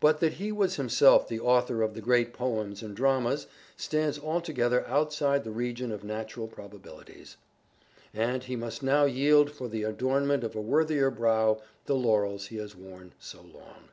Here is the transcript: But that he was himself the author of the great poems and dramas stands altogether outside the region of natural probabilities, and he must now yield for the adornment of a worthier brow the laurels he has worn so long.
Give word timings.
But 0.00 0.20
that 0.20 0.32
he 0.40 0.50
was 0.50 0.76
himself 0.76 1.28
the 1.28 1.40
author 1.40 1.82
of 1.82 1.92
the 1.92 2.00
great 2.00 2.32
poems 2.32 2.80
and 2.82 2.96
dramas 2.96 3.46
stands 3.76 4.18
altogether 4.18 4.86
outside 4.86 5.44
the 5.44 5.50
region 5.50 5.92
of 5.92 6.02
natural 6.02 6.48
probabilities, 6.48 7.36
and 8.14 8.42
he 8.44 8.56
must 8.56 8.82
now 8.82 9.04
yield 9.04 9.50
for 9.50 9.68
the 9.68 9.82
adornment 9.82 10.42
of 10.42 10.56
a 10.56 10.62
worthier 10.62 11.10
brow 11.10 11.60
the 11.84 11.94
laurels 11.96 12.46
he 12.46 12.56
has 12.56 12.74
worn 12.74 13.12
so 13.18 13.42
long. 13.42 13.90